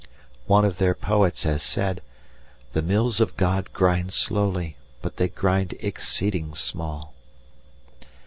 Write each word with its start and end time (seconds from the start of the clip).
One 0.47 0.65
of 0.65 0.79
their 0.79 0.95
poets 0.95 1.43
has 1.43 1.61
said: 1.61 2.01
"The 2.73 2.81
mills 2.81 3.21
of 3.21 3.37
God 3.37 3.71
grind 3.71 4.13
slowly, 4.13 4.75
but 5.03 5.17
they 5.17 5.27
grind 5.27 5.73
exceeding 5.79 6.55
small." 6.55 7.13